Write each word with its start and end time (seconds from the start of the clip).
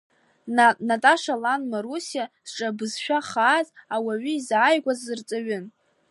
Наташа 0.87 1.35
лан 1.43 1.61
Марусиа, 1.71 2.25
зҿабызшәа 2.51 3.19
хааз, 3.29 3.67
ауаҩы 3.95 4.31
изааигәаз, 4.37 5.01
рҵаҩын. 5.19 5.65